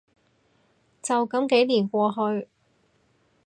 [1.03, 2.47] 就噉幾年過去